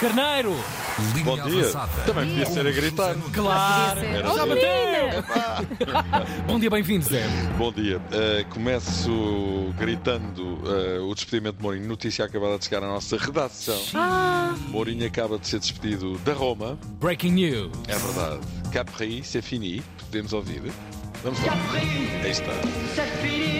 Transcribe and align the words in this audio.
Carneiro! 0.00 0.54
Linha 1.14 1.24
Bom 1.24 1.34
dia. 1.36 1.60
avançada. 1.60 2.02
Também 2.04 2.28
podia 2.28 2.46
ser 2.46 2.66
a 2.66 2.70
gritar. 2.70 3.16
Claro! 3.32 4.00
Ser. 4.00 4.22
Já 4.24 4.46
bateu! 4.46 6.36
Bom 6.46 6.60
dia, 6.60 6.68
bem-vindo, 6.68 7.06
Zé. 7.06 7.26
Bom 7.56 7.72
dia. 7.72 7.96
Uh, 7.96 8.46
começo 8.50 9.72
gritando 9.78 10.58
uh, 10.64 11.08
o 11.08 11.14
despedimento 11.14 11.56
de 11.56 11.62
Mourinho. 11.62 11.88
Notícia 11.88 12.26
acabada 12.26 12.58
de 12.58 12.66
chegar 12.66 12.82
à 12.82 12.88
nossa 12.88 13.16
redação. 13.16 13.80
Mourinho 14.68 15.06
acaba 15.06 15.38
de 15.38 15.48
ser 15.48 15.60
despedido 15.60 16.18
da 16.18 16.34
Roma. 16.34 16.78
Breaking 17.00 17.32
news. 17.32 17.72
É 17.88 17.96
verdade. 17.96 18.40
Capri, 18.70 19.22
c'est 19.24 19.42
fini. 19.42 19.82
Podemos 19.98 20.34
ouvir. 20.34 20.62
Vamos 21.22 21.42
lá. 21.44 21.52
Aí 22.22 22.30
está. 22.30 22.52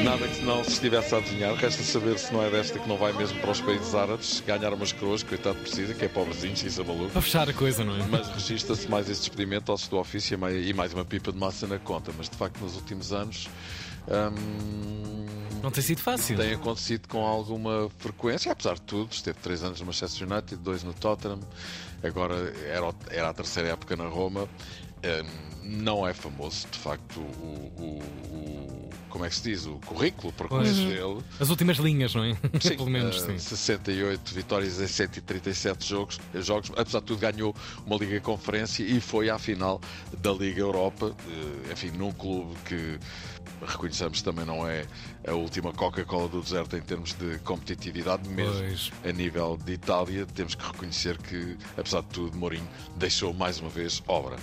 Nada 0.05 0.29
que 0.29 0.43
não 0.45 0.63
se 0.63 0.71
estivesse 0.73 1.15
a 1.15 1.19
adivinhar. 1.19 1.55
Resta 1.55 1.83
saber 1.83 2.19
se 2.19 2.33
não 2.33 2.43
é 2.43 2.51
desta 2.51 2.79
que 2.79 2.89
não 2.89 2.97
vai 2.97 3.13
mesmo 3.13 3.41
para 3.41 3.51
os 3.51 3.61
países 3.61 3.95
árabes 3.95 4.43
ganhar 4.47 4.73
umas 4.73 4.93
coroas, 4.93 5.23
coitado 5.23 5.57
precisa, 5.59 5.95
que 5.95 6.05
é 6.05 6.09
pobrezinho, 6.09 6.57
se 6.57 6.67
isso 6.69 6.81
é 6.81 6.85
maluco. 6.85 7.11
Para 7.11 7.23
fechar 7.23 7.49
a 7.49 7.53
coisa, 7.53 7.85
não 7.85 7.97
é? 7.97 8.07
Mas 8.09 8.29
registra-se 8.29 8.89
mais 8.89 9.09
esse 9.09 9.21
despedimento 9.21 9.73
ao 9.73 9.79
do 9.79 9.99
ofício 9.99 10.35
e 10.35 10.37
mai- 10.37 10.73
mais 10.73 10.93
uma 10.93 11.05
pipa 11.05 11.33
de 11.33 11.39
massa 11.39 11.67
na 11.67 11.79
conta. 11.79 12.13
Mas 12.17 12.29
de 12.29 12.37
facto, 12.37 12.61
nos 12.61 12.77
últimos 12.77 13.13
anos. 13.13 13.49
hum, 14.09 15.27
Não 15.63 15.71
tem 15.71 15.83
sido 15.83 16.01
fácil. 16.01 16.37
tem 16.37 16.53
acontecido 16.53 17.09
com 17.09 17.25
alguma 17.27 17.91
frequência, 17.99 18.53
apesar 18.53 18.75
de 18.75 18.83
tudo. 18.83 19.13
Esteve 19.13 19.39
três 19.43 19.63
anos 19.65 19.81
no 19.81 19.87
Manchester 19.87 20.31
United, 20.31 20.57
dois 20.63 20.85
no 20.85 20.93
Tottenham, 20.95 21.41
agora 22.03 22.53
era 23.11 23.29
a 23.31 23.35
terceira 23.35 23.71
época 23.71 23.97
na 23.97 24.07
Roma. 24.07 24.49
Hum, 25.05 25.27
não 25.63 26.07
é 26.07 26.15
famoso, 26.15 26.67
de 26.71 26.79
facto, 26.79 27.19
o, 27.21 27.73
o- 27.79 28.03
o- 28.33 28.91
como 29.09 29.25
é 29.25 29.29
que 29.31 29.35
se 29.37 29.43
diz? 29.43 29.67
O 29.67 29.77
currículo, 29.87 30.33
para 30.33 30.47
Pois. 30.47 30.77
dele. 30.77 31.21
As 31.41 31.49
últimas 31.49 31.79
linhas, 31.79 32.15
não 32.15 32.23
é? 32.25 32.35
Sim, 32.61 32.77
Pelo 32.77 32.91
menos, 32.91 33.17
eh, 33.23 33.33
sim. 33.33 33.39
68 33.39 34.35
vitórias 34.35 34.79
em 34.81 34.87
137 34.87 35.89
jogos, 35.89 36.21
jogos. 36.35 36.71
Apesar 36.77 37.01
de 37.01 37.07
tudo, 37.07 37.19
ganhou 37.19 37.55
uma 37.87 37.97
Liga 37.97 38.21
Conferência 38.21 38.83
e 38.85 39.01
foi 39.01 39.31
à 39.31 39.39
final 39.39 39.81
da 40.19 40.33
Liga 40.33 40.61
Europa. 40.61 41.17
eh, 41.29 41.73
Enfim, 41.73 41.91
num 41.97 42.13
clube 42.13 42.55
que 42.67 42.99
reconheçamos 43.67 44.21
também 44.21 44.45
não 44.45 44.69
é 44.69 44.85
a 45.27 45.33
última 45.33 45.73
Coca-Cola 45.73 46.29
do 46.29 46.43
deserto 46.43 46.77
em 46.77 46.81
termos 46.83 47.15
de 47.15 47.39
competitividade, 47.39 48.29
mesmo 48.29 48.53
Pois. 48.53 48.91
a 49.05 49.13
nível 49.13 49.59
de 49.65 49.73
Itália. 49.73 50.27
Temos 50.27 50.55
que 50.55 50.65
reconhecer 50.67 51.17
que, 51.19 51.57
apesar 51.77 52.03
de 52.03 52.09
tudo, 52.09 52.37
Mourinho 52.37 52.69
deixou 52.97 53.33
mais 53.33 53.59
uma 53.61 53.71
vez 53.71 54.03
obra. 54.07 54.37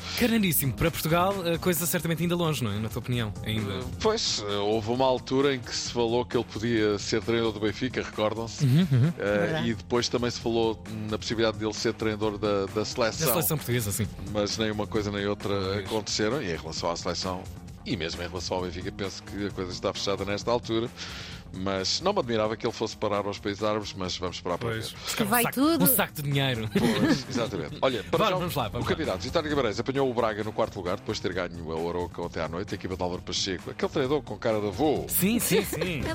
Carneiríssimo. 0.43 0.73
Para 0.73 0.91
Portugal, 0.91 1.33
a 1.53 1.57
coisa 1.57 1.85
certamente 1.85 2.21
ainda 2.21 2.35
longe, 2.35 2.63
não 2.63 2.71
é? 2.71 2.77
Na 2.79 2.89
tua 2.89 2.99
opinião, 2.99 3.33
ainda. 3.45 3.79
Pois, 4.01 4.43
eh, 4.47 4.55
houve 4.57 4.91
uma 4.91 5.05
altura 5.05 5.55
em 5.55 5.59
que 5.59 5.73
se 5.73 5.89
falou 5.91 6.25
que 6.25 6.35
ele 6.35 6.43
podia 6.45 6.99
ser 6.99 7.21
treinador 7.21 7.53
do 7.53 7.59
Benfica, 7.61 8.01
recordam-se? 8.01 8.65
Uhum, 8.65 9.13
Eh, 9.17 9.37
Verdade. 9.39 9.69
e 9.69 9.73
depois 9.73 10.09
também 10.09 10.29
se 10.29 10.39
falou 10.39 10.81
na 11.09 11.17
possibilidade 11.17 11.57
dele 11.57 11.73
ser 11.73 11.93
treinador 11.93 12.37
da, 12.37 12.65
da 12.65 12.73
Da 12.73 12.85
seleção. 12.85 13.27
seleção 13.29 13.57
portuguesa, 13.57 13.91
sim. 13.91 14.07
Mas 14.31 14.57
nem 14.57 14.71
uma 14.71 14.85
coisa 14.87 15.11
nem 15.11 15.25
outra 15.27 15.79
aconteceram. 15.79 16.41
E 16.41 16.51
em 16.51 16.57
relação 16.57 16.91
à 16.91 16.95
seleção, 16.95 17.41
e 17.85 17.95
mesmo 17.95 18.21
em 18.21 18.27
relação 18.27 18.57
ao 18.57 18.63
Benfica, 18.63 18.91
penso 18.91 19.23
que 19.23 19.47
a 19.47 19.51
coisa 19.51 19.71
está 19.71 19.93
fechada 19.93 20.25
nesta 20.25 20.51
altura. 20.51 20.89
Mas 21.55 22.01
não 22.01 22.13
me 22.13 22.19
admirava 22.19 22.57
que 22.57 22.65
ele 22.65 22.73
fosse 22.73 22.97
parar 22.97 23.25
aos 23.27 23.37
países 23.37 23.63
árabes, 23.63 23.93
mas 23.95 24.17
vamos 24.17 24.37
esperar 24.37 24.57
para 24.57 24.69
ver. 24.69 24.83
Que 25.15 25.23
vai 25.23 25.41
um 25.41 25.43
saco, 25.45 25.55
tudo. 25.55 25.83
Um 25.83 25.87
saco 25.87 26.13
de 26.13 26.21
dinheiro. 26.23 26.67
Pois, 26.73 27.25
exatamente. 27.29 27.77
Olha, 27.81 28.03
para 28.03 28.17
Vamos, 28.17 28.29
já, 28.29 28.37
vamos 28.37 28.55
lá, 28.55 28.67
vamos 28.69 28.87
o 28.87 28.89
lá. 28.89 28.95
candidato 28.95 29.21
Vitório 29.21 29.49
Guimarães 29.49 29.79
apanhou 29.79 30.09
o 30.09 30.13
Braga 30.13 30.43
no 30.43 30.51
quarto 30.51 30.75
lugar, 30.77 30.97
depois 30.97 31.17
de 31.19 31.21
ter 31.21 31.33
ganho 31.33 31.71
a 31.71 31.75
Oroca 31.75 32.21
ontem 32.23 32.39
à 32.41 32.47
noite, 32.49 32.73
a 32.73 32.75
equipa 32.75 32.95
de 32.97 33.03
Álvaro 33.03 33.21
Pacheco, 33.21 33.69
aquele 33.69 33.91
treinador 33.91 34.21
com 34.23 34.35
cara 34.37 34.59
de 34.59 34.67
avô. 34.67 35.05
Sim, 35.07 35.39
sim, 35.39 35.63
sim. 35.63 36.01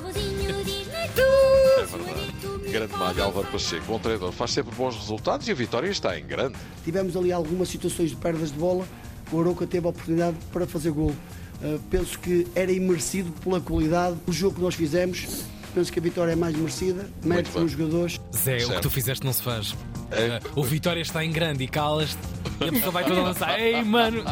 É 1.79 1.85
verdade. 1.85 2.69
Grande 2.71 2.93
malha, 2.97 3.23
Álvaro 3.23 3.47
Pacheco, 3.47 3.85
bom 3.85 3.99
treinador, 3.99 4.31
faz 4.31 4.51
sempre 4.51 4.75
bons 4.75 4.95
resultados 4.95 5.47
e 5.47 5.51
a 5.51 5.55
vitória 5.55 5.89
está 5.89 6.19
em 6.19 6.25
grande. 6.25 6.55
Tivemos 6.83 7.15
ali 7.15 7.31
algumas 7.31 7.69
situações 7.69 8.09
de 8.11 8.15
perdas 8.15 8.51
de 8.51 8.57
bola. 8.59 8.85
O 9.31 9.39
Aroca 9.39 9.65
teve 9.65 9.85
a 9.87 9.89
oportunidade 9.89 10.37
para 10.51 10.67
fazer 10.67 10.91
gol. 10.91 11.13
Uh, 11.61 11.79
penso 11.89 12.17
que 12.19 12.47
era 12.55 12.71
imerecido 12.71 13.31
pela 13.43 13.59
qualidade 13.59 14.15
do 14.25 14.31
jogo 14.31 14.55
que 14.55 14.61
nós 14.61 14.75
fizemos. 14.75 15.27
Penso 15.73 15.91
que 15.91 15.99
a 15.99 16.01
vitória 16.01 16.31
é 16.31 16.35
mais 16.35 16.55
merecida. 16.55 17.07
Mérito 17.23 17.59
nos 17.59 17.71
jogadores. 17.73 18.19
Zé, 18.35 18.55
o 18.55 18.57
que 18.59 18.65
Certo. 18.65 18.81
tu 18.81 18.89
fizeste 18.89 19.25
não 19.25 19.33
se 19.33 19.43
faz. 19.43 19.75
É. 20.11 20.39
O 20.55 20.63
Vitória 20.63 21.01
está 21.01 21.23
em 21.23 21.31
grande 21.31 21.63
e 21.63 21.67
calas-te 21.67 22.17
e 22.65 22.69
a 22.69 22.71
pessoa 22.71 22.91
vai 22.91 23.03
toda 23.05 23.21
lançar. 23.21 23.59
Ei, 23.59 23.83
mano! 23.83 24.23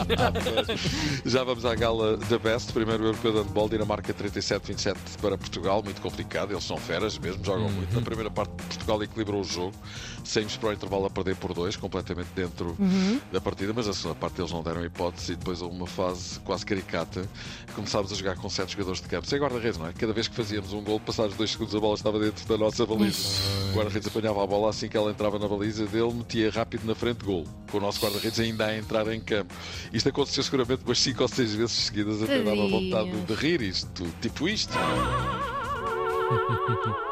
Já 1.25 1.43
vamos 1.43 1.65
à 1.65 1.75
gala 1.75 2.17
da 2.17 2.37
Best, 2.37 2.73
primeiro 2.73 3.05
europeu 3.05 3.31
de 3.31 3.39
handball, 3.39 3.69
Dinamarca 3.69 4.13
37-27 4.13 4.95
para 5.21 5.37
Portugal, 5.37 5.81
muito 5.83 6.01
complicado, 6.01 6.51
eles 6.51 6.63
são 6.63 6.77
feras 6.77 7.17
mesmo, 7.17 7.43
jogam 7.43 7.69
muito. 7.69 7.93
Na 7.95 8.01
primeira 8.01 8.29
parte, 8.29 8.51
Portugal 8.51 9.01
equilibrou 9.03 9.41
o 9.41 9.43
jogo, 9.43 9.73
saímos 10.23 10.57
para 10.57 10.69
o 10.69 10.73
intervalo 10.73 11.05
a 11.05 11.09
perder 11.09 11.35
por 11.35 11.53
dois, 11.53 11.75
completamente 11.75 12.29
dentro 12.35 12.75
da 13.31 13.39
partida, 13.41 13.73
mas 13.73 13.87
a 13.87 13.93
segunda 13.93 14.15
parte 14.15 14.41
eles 14.41 14.51
não 14.51 14.61
deram 14.63 14.83
hipótese 14.83 15.33
e 15.33 15.35
depois 15.35 15.61
houve 15.61 15.75
uma 15.75 15.87
fase 15.87 16.39
quase 16.41 16.65
caricata. 16.65 17.27
Começámos 17.75 18.11
a 18.11 18.15
jogar 18.15 18.35
com 18.35 18.49
sete 18.49 18.73
jogadores 18.73 19.01
de 19.01 19.07
campo, 19.07 19.27
sem 19.27 19.39
guarda-redes, 19.39 19.77
não 19.77 19.87
é? 19.87 19.93
Cada 19.93 20.13
vez 20.13 20.27
que 20.27 20.35
fazíamos 20.35 20.73
um 20.73 20.83
gol, 20.83 20.99
passados 20.99 21.35
dois 21.35 21.51
segundos, 21.51 21.75
a 21.75 21.79
bola 21.79 21.95
estava 21.95 22.19
dentro 22.19 22.45
da 22.47 22.57
nossa 22.57 22.85
baliza. 22.85 23.66
O 23.71 23.75
guarda-redes 23.75 24.07
apanhava 24.07 24.43
a 24.43 24.47
bola 24.47 24.69
assim 24.69 24.87
que 24.87 24.97
ela 24.97 25.11
entrava 25.11 25.39
na 25.39 25.47
baliza 25.47 25.85
dele, 25.85 26.13
metia 26.13 26.51
rápido 26.51 26.85
na 26.85 26.95
frente 26.95 27.23
gol, 27.23 27.45
com 27.69 27.77
o 27.77 27.81
nosso 27.81 28.01
guarda-redes 28.01 28.39
ainda 28.39 28.65
a 28.65 28.77
entrar 28.77 29.07
em 29.13 29.19
campo. 29.19 29.53
Isto 29.93 30.09
aconteceu 30.09 30.43
seguramente 30.43 30.83
umas 30.85 30.99
5 30.99 31.21
ou 31.21 31.27
6 31.27 31.55
vezes 31.55 31.71
seguidas, 31.71 32.21
até 32.21 32.41
dava 32.41 32.67
vontade 32.67 33.11
de 33.11 33.33
rir 33.33 33.61
isto, 33.61 34.05
tipo 34.21 34.47
isto. 34.47 34.73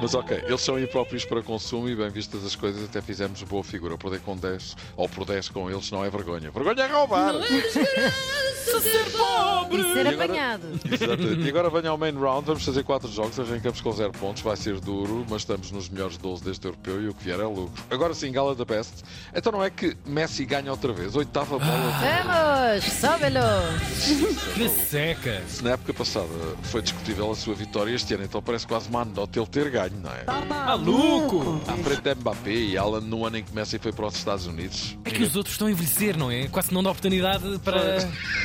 Mas 0.00 0.14
ok, 0.14 0.42
eles 0.46 0.60
são 0.60 0.78
impróprios 0.78 1.24
para 1.24 1.42
consumo 1.42 1.88
e 1.88 1.96
bem 1.96 2.10
vistas 2.10 2.44
as 2.44 2.54
coisas, 2.54 2.84
até 2.84 3.00
fizemos 3.00 3.42
boa 3.42 3.64
figura. 3.64 3.96
Perder 3.96 4.20
com 4.20 4.36
10 4.36 4.76
ou 4.96 5.08
por 5.08 5.24
10 5.24 5.48
com 5.48 5.70
eles 5.70 5.90
não 5.90 6.04
é 6.04 6.10
vergonha. 6.10 6.50
Vergonha 6.50 6.82
é 6.82 6.86
roubar! 6.86 7.34
E 9.70 9.82
ser 9.92 10.06
E 10.06 10.08
agora- 10.08 10.24
apanhado. 10.24 10.80
Exatamente. 10.84 11.40
E 11.42 11.48
agora 11.48 11.70
venha 11.70 11.90
ao 11.90 11.98
main 11.98 12.12
round, 12.12 12.46
vamos 12.46 12.64
fazer 12.64 12.82
4 12.82 13.10
jogos, 13.10 13.38
arrancamos 13.38 13.80
com 13.80 13.92
0 13.92 14.12
pontos, 14.12 14.42
vai 14.42 14.56
ser 14.56 14.78
duro, 14.80 15.24
mas 15.28 15.42
estamos 15.42 15.70
nos 15.70 15.88
melhores 15.88 16.16
12 16.16 16.42
deste 16.44 16.64
europeu 16.66 17.02
e 17.02 17.08
o 17.08 17.14
que 17.14 17.24
vier 17.24 17.38
é 17.40 17.44
lucro. 17.44 17.72
Agora 17.90 18.14
sim, 18.14 18.30
gala 18.32 18.54
da 18.54 18.64
best. 18.64 18.92
Então 19.34 19.52
não 19.52 19.62
é 19.64 19.70
que 19.70 19.96
Messi 20.06 20.44
ganha 20.44 20.70
outra 20.70 20.92
vez, 20.92 21.14
oitava 21.16 21.58
bola. 21.58 21.92
Vamos, 22.24 22.84
sóbelo. 22.92 23.40
Que 24.54 24.68
seca! 24.68 25.42
Se 25.48 25.62
na 25.64 25.70
época 25.70 25.94
passada 25.94 26.26
foi 26.64 26.82
discutível 26.82 27.30
a 27.30 27.34
sua 27.36 27.54
vitória, 27.54 27.92
este 27.92 28.14
ano 28.14 28.24
então 28.24 28.42
parece 28.42 28.66
quase 28.66 28.88
uma 28.88 29.02
anedota 29.02 29.38
ele 29.38 29.46
ter 29.46 29.70
ganho, 29.70 29.85
não 29.94 30.10
é? 30.10 30.24
Maluco! 30.46 31.60
À 31.66 31.72
frente 31.76 32.00
de 32.02 32.14
Mbappé 32.14 32.50
e 32.50 32.76
Alan 32.78 33.00
no 33.00 33.24
ano 33.24 33.38
em 33.38 33.44
que 33.44 33.54
Messi 33.54 33.78
foi 33.78 33.92
para 33.92 34.06
os 34.06 34.16
Estados 34.16 34.46
Unidos. 34.46 34.96
É 35.04 35.10
que 35.10 35.22
os 35.22 35.36
outros 35.36 35.54
estão 35.54 35.68
a 35.68 35.70
envelhecer, 35.70 36.16
não 36.16 36.30
é? 36.30 36.48
Quase 36.48 36.72
não 36.72 36.82
dá 36.82 36.90
oportunidade 36.90 37.58
para 37.60 37.98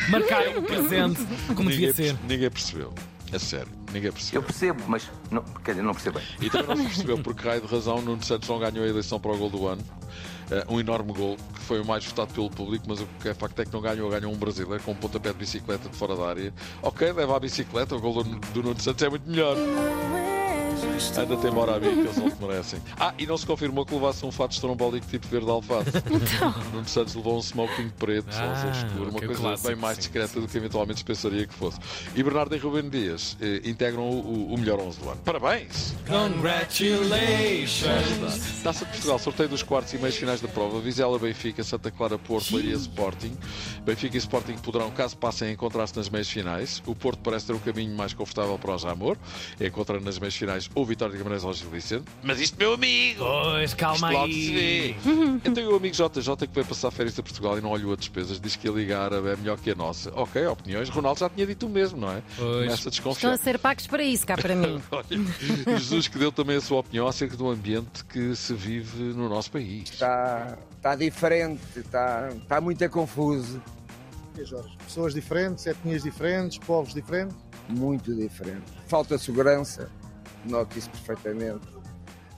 marcar 0.10 0.58
o 0.58 0.62
presente 0.62 1.20
como 1.56 1.70
devia 1.70 1.90
ninguém, 1.90 2.06
ser. 2.08 2.18
ninguém 2.28 2.50
percebeu. 2.50 2.94
A 3.34 3.40
sério, 3.40 3.72
ninguém 3.94 4.08
Eu 4.08 4.14
percebeu. 4.14 4.44
percebo, 4.44 4.84
mas 4.88 5.10
não, 5.32 5.42
quer 5.64 5.72
dizer, 5.72 5.84
não 5.84 5.94
percebo 5.94 6.20
bem. 6.20 6.28
E 6.42 6.50
também 6.50 6.68
não 6.68 6.78
se 6.78 6.84
percebeu 6.84 7.18
por 7.20 7.34
que 7.34 7.48
raio 7.48 7.62
de 7.62 7.68
razão 7.68 8.02
Nuno 8.02 8.22
Santos 8.22 8.50
não 8.50 8.60
ganhou 8.60 8.84
a 8.84 8.88
eleição 8.90 9.22
para 9.22 9.32
o 9.32 9.38
gol 9.38 9.50
do 9.50 9.68
ano. 9.68 9.82
Eh, 10.52 10.66
um 10.68 10.82
enorme 10.82 11.14
gol, 11.14 11.38
que 11.54 11.62
foi 11.62 11.80
o 11.80 11.86
mais 11.86 12.04
votado 12.04 12.34
pelo 12.34 12.50
público, 12.50 12.84
mas 12.90 13.00
o 13.00 13.08
que 13.22 13.30
é 13.30 13.34
facto 13.34 13.58
é 13.62 13.64
que 13.66 13.72
não 13.72 13.80
ganhou, 13.80 14.10
ganhou 14.10 14.34
um 14.34 14.38
brasileiro 14.38 14.84
com 14.84 14.92
um 14.92 14.96
pontapé 14.96 15.30
de 15.32 15.38
bicicleta 15.38 15.88
de 15.88 15.96
fora 15.96 16.14
da 16.14 16.28
área. 16.28 16.54
Ok, 16.82 17.10
leva 17.14 17.38
a 17.38 17.40
bicicleta, 17.40 17.96
o 17.96 18.02
gol 18.02 18.22
do, 18.22 18.36
do 18.38 18.64
Nuno 18.64 18.82
Santos 18.82 19.02
é 19.02 19.10
muito 19.10 19.30
melhor. 19.30 19.56
Anda 21.18 21.38
tem 21.38 21.52
embora 21.52 21.76
a 21.76 21.80
mim, 21.80 21.92
que 21.94 22.00
eles 22.00 22.18
não 22.18 22.30
te 22.32 22.42
merecem. 22.42 22.80
Ah, 23.00 23.14
e 23.18 23.26
não 23.26 23.38
se 23.38 23.46
confirmou 23.46 23.86
que 23.86 23.94
levasse 23.94 24.26
um 24.26 24.32
fato 24.32 24.52
estrombólico 24.54 25.06
tipo 25.08 25.28
verde 25.28 25.50
alface. 25.50 25.92
Nuno 26.74 26.88
Santos 26.88 27.16
levou 27.16 27.38
um 27.38 27.42
smoking 27.42 27.90
preto, 27.90 28.28
Ah, 28.34 28.52
azul 28.52 28.72
escuro, 28.72 29.10
uma 29.12 29.20
coisa 29.20 29.36
clássico, 29.42 29.68
bem 29.68 29.78
mais 29.78 29.96
sim, 29.96 30.02
discreta 30.02 30.40
do 30.42 30.48
que 30.48 30.58
eventualmente 30.58 31.00
se 31.00 31.06
pensaria 31.06 31.46
que 31.46 31.54
fosse. 31.54 31.80
E 32.16 32.24
Bernardo 32.24 32.56
e 32.56 32.60
Rubem 32.60 32.90
Dias 32.90 33.38
eh, 33.42 33.62
integram 33.66 34.10
o, 34.10 34.54
o 34.54 34.58
melhor 34.58 34.80
11 34.80 35.00
do 35.00 35.10
ano. 35.10 35.20
Parabéns! 35.24 35.94
Congratulations! 36.08 38.62
Taça 38.64 38.86
de 38.86 38.92
Portugal, 38.92 39.20
sorteio 39.20 39.50
dos 39.50 39.64
quartos 39.64 39.94
e 39.94 39.98
meios 39.98 40.16
finais 40.16 40.42
da 40.42 40.48
prova. 40.48 40.80
Vizela, 40.80 41.18
Benfica, 41.20 41.64
Santa 41.64 41.92
Clara, 41.92 42.18
Porto, 42.18 42.56
Leiria, 42.56 42.76
Sporting. 42.76 43.36
Benfica 43.84 44.16
e 44.16 44.20
Sporting 44.20 44.56
poderão, 44.58 44.90
caso 44.92 45.18
passem, 45.18 45.50
a 45.50 45.52
encontrar-se 45.52 45.96
nas 45.96 46.10
meias 46.10 46.30
finais. 46.30 46.82
O 46.86 46.96
Porto 46.96 47.20
parece 47.24 47.48
ter 47.48 47.54
o 47.54 47.60
caminho 47.60 47.96
mais 47.96 48.14
confortável 48.14 48.58
para 48.58 48.76
o 48.76 48.78
Jamor, 48.78 49.18
encontrando 49.60 50.06
nas 50.06 50.18
meias 50.20 50.36
finais 50.36 50.68
o 50.74 50.86
Vitória 50.86 51.12
de 51.12 51.18
Guimarães 51.18 51.44
ou 51.44 51.54
Gil 51.54 51.70
Vicente. 51.70 52.06
Mas 52.24 52.40
isto, 52.40 52.58
meu 52.58 52.74
amigo! 52.74 53.24
Pois, 53.24 53.74
calma 53.74 54.08
Isto 54.12 54.20
logo 54.20 54.34
se 54.34 54.40
aí! 54.58 54.96
vê. 55.04 55.42
Então 55.52 55.72
o 55.72 55.76
amigo 55.76 55.96
JJ 55.96 56.36
que 56.48 56.54
veio 56.54 56.66
passar 56.66 56.92
férias 56.92 57.18
a 57.20 57.24
Portugal 57.24 57.58
e 57.58 57.62
não 57.62 57.70
olhou 57.72 57.94
a 57.94 57.96
despesas, 57.96 58.40
diz 58.40 58.56
que 58.56 58.68
a 58.68 58.72
Liga 58.72 59.00
Árabe 59.00 59.30
é 59.30 59.36
melhor 59.36 59.58
que 59.58 59.72
a 59.72 59.76
nossa. 59.76 60.12
Ok, 60.16 60.46
opiniões. 60.48 60.90
Ronaldo 60.90 61.20
já 61.20 61.30
tinha 61.30 61.46
dito 61.46 61.66
o 61.66 61.70
mesmo, 61.70 62.00
não 62.00 62.12
é? 62.12 62.22
Pois. 62.38 62.66
Começa 62.66 62.90
a 62.90 63.12
Estão 63.12 63.32
a 63.32 63.38
ser 63.38 63.60
pagos 63.60 63.88
para 63.88 64.04
isso, 64.04 64.26
cá 64.26 64.36
para 64.38 64.56
mim. 64.56 64.82
Olha, 64.92 65.78
Jesus 65.78 66.08
que 66.08 66.18
deu 66.18 66.32
também 66.32 66.58
a 66.58 66.62
sua 66.62 66.80
opinião 66.80 67.08
acerca 67.08 67.36
do 67.36 67.50
ambiente 67.50 68.04
que 68.06 68.36
se 68.36 68.54
vive 68.54 69.02
no 69.04 69.28
nosso 69.28 69.52
país. 69.52 69.90
Está, 69.90 70.58
está 70.78 70.96
diferente, 70.96 71.62
está, 71.76 72.30
está 72.36 72.62
muito 72.62 72.88
confuso, 72.90 73.62
Jorge? 74.44 74.76
Pessoas 74.86 75.14
diferentes, 75.14 75.66
etnias 75.66 76.04
diferentes, 76.04 76.58
povos 76.60 76.94
diferentes. 76.94 77.36
muito 77.70 78.14
diferente. 78.16 78.64
Falta 78.88 79.18
segurança, 79.18 79.90
noto 80.46 80.78
isso 80.78 80.90
perfeitamente. 80.90 81.68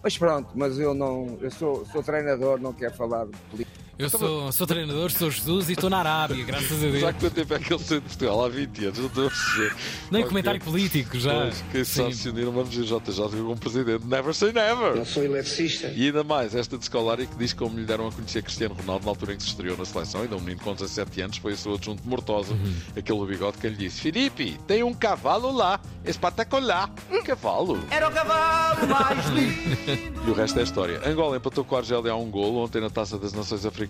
Mas 0.03 0.17
pronto, 0.17 0.49
mas 0.55 0.77
eu 0.77 0.93
não. 0.93 1.37
Eu 1.41 1.49
sou, 1.49 1.85
sou 1.85 2.03
treinador, 2.03 2.59
não 2.59 2.73
quero 2.73 2.93
falar 2.93 3.25
de 3.25 3.37
política. 3.49 3.72
Eu 3.95 4.09
sou, 4.09 4.51
sou 4.51 4.65
treinador, 4.65 5.11
sou 5.11 5.29
Jesus 5.29 5.69
e 5.69 5.73
estou 5.73 5.87
na 5.87 5.99
Arábia, 5.99 6.43
graças 6.43 6.71
a 6.71 6.87
Deus. 6.87 6.99
Já 6.99 7.13
que 7.13 7.19
quanto 7.19 7.33
tempo 7.35 7.53
é 7.53 7.59
que 7.59 7.71
ele 7.71 7.83
saiu 7.83 8.01
de 8.01 8.07
Portugal? 8.07 8.43
Há 8.43 8.49
20 8.49 8.85
anos, 8.85 8.97
não 8.99 9.05
estou 9.05 9.27
a 9.27 9.29
perceber. 9.29 9.75
Nem 10.09 10.21
Ok. 10.21 10.29
comentário 10.29 10.61
político 10.61 11.19
já. 11.19 11.31
Pois, 11.33 11.63
quem 11.71 11.83
Sim. 11.83 12.01
sabe 12.01 12.15
se 12.15 12.29
uniram, 12.29 12.51
vamos 12.51 12.75
ver 12.75 12.85
JJ 12.85 13.29
como 13.29 13.55
presidente. 13.55 14.03
Never 14.07 14.33
say 14.33 14.51
never! 14.51 14.97
Eu 14.97 15.05
sou 15.05 15.23
eletricista. 15.23 15.89
E 15.95 16.07
ainda 16.07 16.23
mais, 16.23 16.55
esta 16.55 16.75
de 16.75 16.85
Scolari 16.85 17.27
que 17.27 17.35
diz 17.35 17.53
como 17.53 17.77
lhe 17.77 17.85
deram 17.85 18.07
a 18.07 18.11
conhecer 18.11 18.41
Cristiano 18.41 18.73
Ronaldo 18.73 19.05
na 19.05 19.11
altura 19.11 19.33
em 19.35 19.37
que 19.37 19.43
se 19.43 19.49
estreou 19.49 19.77
na 19.77 19.85
seleção, 19.85 20.21
ainda 20.23 20.35
um 20.37 20.39
menino 20.41 20.61
com 20.61 20.73
17 20.73 21.21
anos, 21.21 21.37
foi 21.37 21.53
o 21.53 21.57
seu 21.57 21.75
adjunto 21.75 22.01
mortosa, 22.09 22.51
Uhum. 22.55 22.73
aquele 22.97 23.19
do 23.19 23.25
bigode 23.27 23.59
que 23.59 23.69
lhe 23.69 23.75
disse: 23.75 24.01
Filipe, 24.01 24.57
tem 24.65 24.81
um 24.81 24.93
cavalo 24.93 25.51
lá, 25.51 25.79
espetacular. 26.03 26.89
Um 27.11 27.21
cavalo. 27.21 27.79
Era 27.91 28.09
o 28.09 28.11
cavalo 28.11 28.87
mais 28.87 29.25
lindo. 29.29 30.27
E 30.27 30.31
o 30.31 30.33
resto 30.33 30.59
é 30.59 30.63
história. 30.63 30.99
Angola 31.07 31.37
empatou 31.37 31.63
com 31.63 31.75
a 31.75 31.79
Argélia 31.79 32.11
a 32.11 32.15
um 32.15 32.31
golo 32.31 32.57
ontem 32.63 32.81
na 32.81 32.89
Taça 32.89 33.19
das 33.19 33.33
Nações 33.33 33.63
Africanas. 33.63 33.82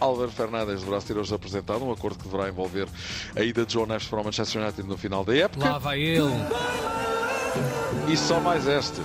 Álvaro 0.00 0.30
Fernandes 0.30 0.80
deverá 0.80 1.00
ser 1.00 1.16
hoje 1.16 1.34
apresentado, 1.34 1.84
um 1.84 1.92
acordo 1.92 2.18
que 2.18 2.24
deverá 2.28 2.48
envolver 2.48 2.88
a 3.36 3.42
ida 3.42 3.64
de 3.64 3.72
João 3.72 3.86
Neves 3.86 4.06
para 4.06 4.20
o 4.20 4.24
Manchester 4.24 4.62
United 4.62 4.88
no 4.88 4.96
final 4.96 5.24
da 5.24 5.36
época. 5.36 5.68
Lá 5.68 5.78
vai 5.78 6.00
ele. 6.00 6.30
E 8.08 8.16
só 8.16 8.40
mais 8.40 8.66
este. 8.66 9.00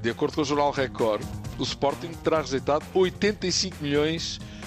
De 0.00 0.10
acordo 0.10 0.34
com 0.34 0.42
o 0.42 0.44
jornal 0.44 0.70
Record, 0.70 1.22
o 1.58 1.62
Sporting 1.62 2.12
terá 2.22 2.40
rejeitado 2.40 2.84
85 2.94 3.76
milhões 3.80 4.38
de 4.38 4.65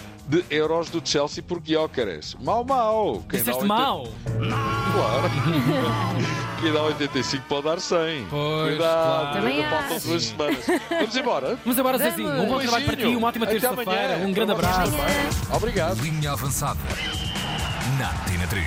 euros 0.49 0.89
do 0.89 1.01
Chelsea 1.03 1.43
por 1.43 1.59
Guiócares. 1.59 2.35
Mau, 2.39 2.63
mau. 2.63 3.23
Quem 3.29 3.39
dá 3.43 3.51
Disseste 3.51 3.63
80 3.63 3.65
mal. 3.67 4.07
Claro. 4.93 5.29
Quem 6.61 6.73
dá 6.73 6.83
85 6.83 7.43
pode 7.47 7.63
dar 7.63 7.79
100. 7.79 8.25
Pois, 8.29 8.69
Cuidado, 8.69 8.77
claro. 8.77 9.33
Também 9.39 9.63
ainda 9.63 9.69
faltam 9.69 9.97
acho. 9.97 10.07
duas 10.07 10.23
semanas. 10.23 10.65
Vamos 10.89 11.15
embora. 11.15 11.57
Vamos 11.63 11.79
embora, 11.79 11.97
Zezinho. 11.97 12.29
Um 12.31 12.47
bom 12.47 12.59
trabalho 12.59 12.85
para 12.85 12.95
ti, 12.97 13.05
uma 13.05 13.27
ótima 13.29 13.47
terça-feira. 13.47 14.17
Um 14.17 14.31
grande 14.33 14.51
abraço. 14.51 14.91
Obrigado. 15.53 16.01
Linha 16.01 16.31
avançada. 16.31 16.79
Na 17.97 18.09
Tina 18.29 18.45
3. 18.47 18.57